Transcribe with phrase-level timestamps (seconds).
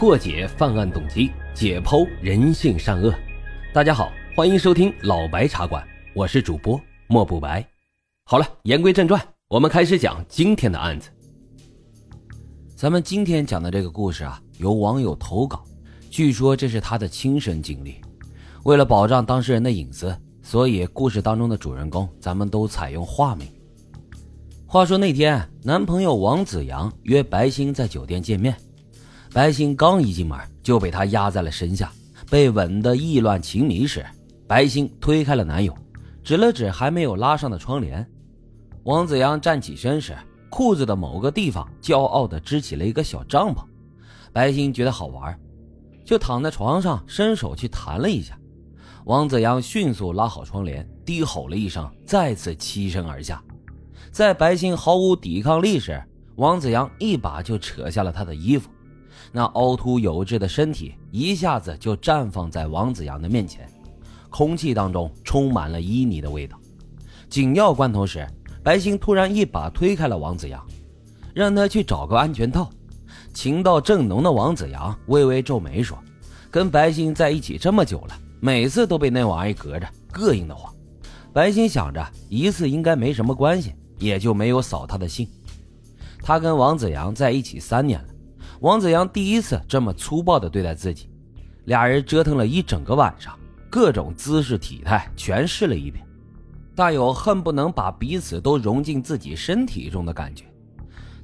[0.00, 3.14] 破解犯案动机，解剖人性善恶。
[3.70, 7.62] 大家好，欢迎收听老白茶馆，我是主播莫不白。
[8.24, 11.10] 好了，言归正传，我们开始讲今天的案子。
[12.74, 15.62] 咱们今天讲的这个故事啊，由网友投稿，
[16.08, 18.00] 据说这是他的亲身经历。
[18.64, 23.46] 为了保障当事人的隐私，所以故事当中的主人公咱们都采用化名。
[24.64, 28.56] 话说那天，男朋友王子阳约白星在酒店见面。
[29.32, 31.92] 白星刚一进门就被他压在了身下，
[32.28, 34.04] 被吻得意乱情迷时，
[34.46, 35.72] 白星推开了男友，
[36.24, 38.04] 指了指还没有拉上的窗帘。
[38.82, 40.16] 王子阳站起身时，
[40.48, 43.62] 裤子的某个地方骄傲地支起了一个小帐篷。
[44.32, 45.38] 白星觉得好玩，
[46.04, 48.36] 就躺在床上伸手去弹了一下。
[49.04, 53.40] 王子阳迅速拉好窗帘，低吼了一声，再次栖身而下。
[54.10, 56.02] 在白星毫无抵抗力时，
[56.34, 58.68] 王子阳一把就扯下了她的衣服，
[59.32, 63.68] 那凹凸有致的身体一下子就绽放在王子阳的面前，
[64.28, 66.58] 空气当中充满了旖旎的味道。
[67.28, 68.26] 紧要关头时，
[68.62, 70.64] 白星突然一把推开了王子阳，
[71.34, 72.70] 让他去找个安全套。
[73.32, 75.96] 情到正浓的王子阳微微皱眉说
[76.50, 80.74] ：“跟白星在一起这么久了，每次都被那玩意隔着，膈应的慌。”
[81.32, 83.74] 白星想着一次应该没什么关系。
[84.00, 85.28] 也就没有扫他的兴。
[86.22, 88.08] 他跟王子阳在一起三年了，
[88.60, 91.08] 王子阳第一次这么粗暴地对待自己，
[91.64, 93.34] 俩人折腾了一整个晚上，
[93.70, 96.06] 各种姿势体态全试了一遍，
[96.74, 100.44] 大有恨不能把彼此都融进自己身体中的感觉。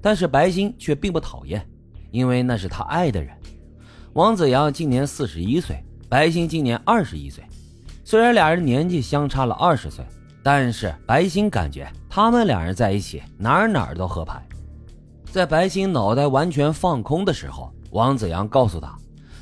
[0.00, 1.66] 但是白星却并不讨厌，
[2.10, 3.36] 因为那是他爱的人。
[4.14, 7.44] 王子阳今年四十一岁，白星今年二十一岁，
[8.02, 10.04] 虽然俩人年纪相差了二十岁。
[10.42, 14.40] 但是白星感觉他们两人在一起哪儿哪儿都合拍。
[15.36, 18.96] 在白星脑袋完全放空的时候，王子阳告诉他，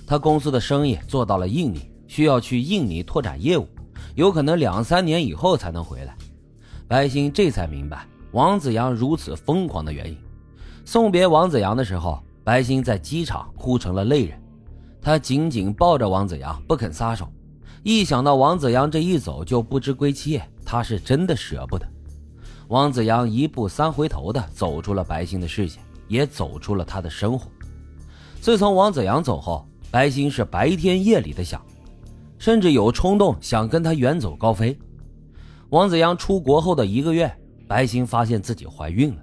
[0.04, 3.68] 他公司的生意做到了印尼，需要去印尼拓展业务，
[4.16, 6.16] 有可能两三年以后才能回来。
[6.88, 10.18] 白星这才明白王子阳如此疯狂的原因。
[10.84, 14.36] 送别王子阳的时候，白星在机场哭成了泪人，
[15.00, 17.33] 他紧紧抱着王子阳不肯撒手。
[17.84, 21.86] 一想到王子阳这一走就不知归期，他是真的舍不得。
[22.74, 27.48] 王子阳一步三回头的走出了白星的视线，也走出了他的生活。
[28.40, 31.64] 自从王子阳走后，白星是白天夜里的想，
[32.36, 34.77] 甚至有冲动想跟他远走高飞。
[35.68, 37.33] 王子阳出国后的一个月，
[37.68, 39.23] 白星发现自己怀孕了，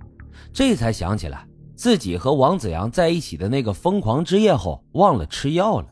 [0.53, 1.45] 这才想起来
[1.75, 5.88] 自己和王子阳在一起的那个疯狂之夜后忘了吃药了。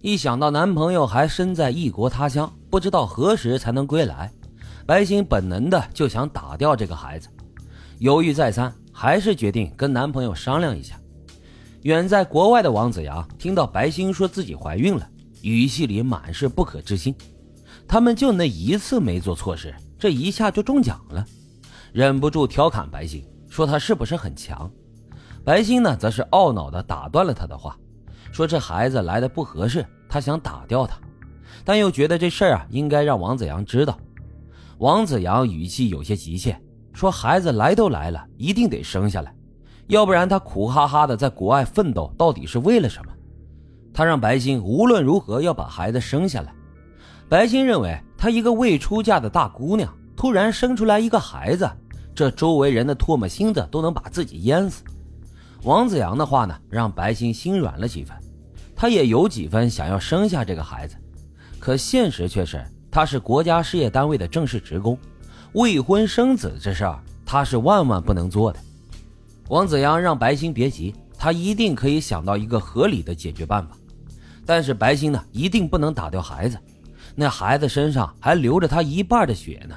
[0.00, 4.28] 一想到男朋友还身在异国他乡，不知道何时才能归来，
[4.86, 7.28] 白星本能的就想打掉这个孩子。
[8.00, 11.00] 犹豫再三，还是决定跟男朋友商量一下。
[11.82, 15.08] 远在国外的王子阳听到白星说自己怀孕了，
[15.42, 17.14] 语气里满是不可置信。
[17.88, 21.24] 他们就那一次没做错事，这一下就中奖了，
[21.92, 24.70] 忍不住调侃白星，说他是不是很强？
[25.44, 27.76] 白星呢，则是懊恼的打断了他的话。
[28.32, 30.98] 说这孩子来的不合适，他想打掉他，
[31.64, 33.98] 但又觉得这事儿啊应该让王子阳知道。
[34.78, 36.60] 王子阳语气有些急切，
[36.92, 39.34] 说孩子来都来了，一定得生下来，
[39.86, 43.12] 要不然他苦哈哈的在国外奋斗到底是为了什么？
[43.92, 46.52] 他让白欣无论如何要把孩子生下来。
[47.28, 51.70] 白欣认为，她一个未出嫁的大姑娘，突然生出来一个孩子，
[52.14, 54.82] 这周围人的唾沫星子都能把自己淹死。
[55.62, 58.16] 王子阳的话呢，让白欣心软了几分。
[58.76, 60.96] 她也有几分想要生下这个孩子，
[61.58, 62.62] 可现实却是
[62.94, 64.96] 他是国家事业单位的正式职工，
[65.54, 68.60] 未婚生子这事儿他是万万不能做的。
[69.48, 73.76] 王子阳让白星别急，他一定可以想到一个合理的解决办法。
[74.46, 76.56] 但是白星呢，一定不能打掉孩子，
[77.16, 79.76] 那孩子身上还流着他一半的血呢。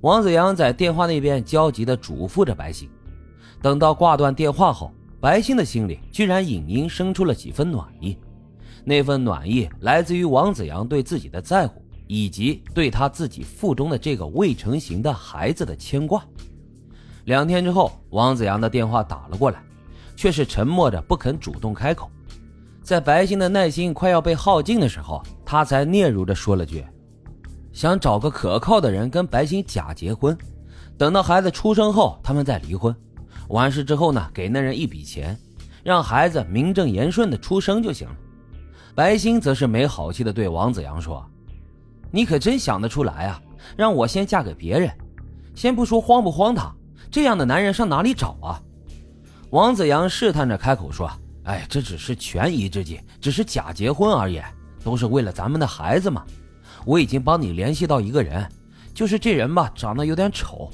[0.00, 2.88] 王子阳在电话那边焦急地嘱咐着白星。
[3.60, 4.90] 等到挂断电话后。
[5.20, 8.16] 白星的心里居然隐隐生出了几分暖意，
[8.84, 11.80] 那份暖意来自于王子阳对自己的在乎，
[12.14, 16.22] 以及对他自己腹中的这个未成型的孩子的牵挂。
[17.24, 19.64] 两天之后，王子阳的电话打了过来，
[20.14, 22.10] 却是沉默着不肯主动开口。
[22.82, 26.84] 在白星的耐心快要被耗尽的时候，他才嗫嚅着说了句
[27.72, 30.36] ：“想找个可靠的人跟白星假结婚，
[30.98, 32.94] 等到孩子出生后，他们再离婚。”
[33.48, 35.34] 完事之后呢，给那人一笔钱，
[35.82, 38.16] 让孩子名正言顺的出生就行了。
[38.94, 41.24] 白星则是没好气的对王子阳说
[42.12, 43.42] ：“你可真想得出来啊，
[43.76, 44.88] 让我先嫁给别人。
[45.54, 46.72] 先不说荒不荒唐，
[47.10, 48.62] 这样的男人上哪里找啊？”
[49.50, 51.10] 王子阳试探着开口说
[51.44, 54.40] ：“哎，这只是权宜之计，只是假结婚而已，
[54.84, 56.24] 都是为了咱们的孩子嘛。
[56.84, 58.46] 我已经帮你联系到一个人，
[58.94, 60.70] 就是这人吧，长得有点丑。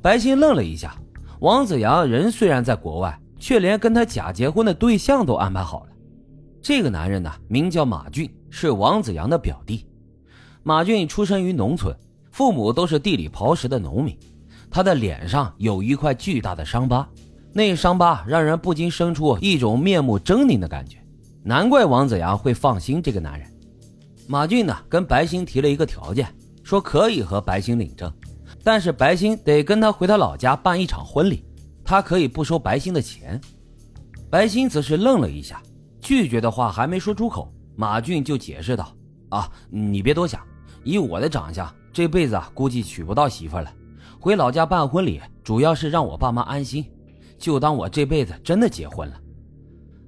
[0.00, 0.96] 白欣愣了一下，
[1.40, 5.90] 王子阳人虽然在国外，却连跟他假结婚的对象都安排好了。
[6.62, 9.86] 这个男人呢，名叫马俊，是王子阳的表弟。
[10.66, 11.96] 马俊出生于农村，
[12.32, 14.18] 父母都是地里刨食的农民。
[14.68, 17.08] 他的脸上有一块巨大的伤疤，
[17.52, 20.98] 那伤疤让人不禁生出一种面目狰狞的感觉。
[21.44, 23.48] 难怪王子阳会放心这个男人。
[24.26, 26.26] 马俊呢，跟白星提了一个条件，
[26.64, 28.12] 说可以和白星领证，
[28.64, 31.44] 但是白星得跟他回他老家办一场婚礼，
[31.84, 33.40] 他可以不收白星的钱。
[34.28, 35.62] 白星则是愣了一下，
[36.00, 38.92] 拒绝的话还没说出口，马俊就解释道
[39.30, 40.40] ：“啊，你别多想，
[40.86, 43.70] 以我的长相，这辈子估计娶不到媳妇了。
[44.20, 46.88] 回老家办婚礼，主要是让我爸妈安心，
[47.36, 49.20] 就当我这辈子真的结婚了。”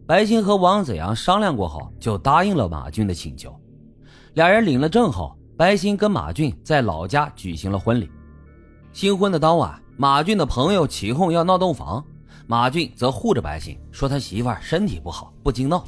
[0.07, 3.53] 白星和王子阳商量过后，就答应了马俊的请求。
[4.35, 8.09] 俩人领了证后，白鑫跟马俊在老家举行了婚礼。
[8.93, 12.05] 新婚的当晚，马俊的朋友起哄要闹洞房，
[12.47, 15.85] 马俊则护着白鑫，说他媳妇身体不好，不经闹。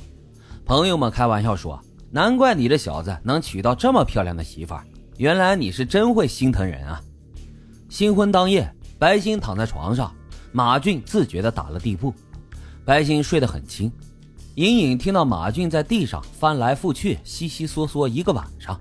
[0.67, 1.81] 朋友们开玩笑说
[2.11, 4.85] ：“难怪你这小子能娶到这么漂亮的媳妇儿，
[5.17, 7.01] 原来你是真会心疼人啊！”
[7.89, 10.13] 新婚当夜，白鑫躺在床上，
[10.53, 12.13] 马俊自觉地打了地铺，
[12.85, 13.91] 白鑫睡得很轻。
[14.57, 18.79] 隐隐听到马俊在地上翻来覆去、悉悉嗦嗦一个晚上。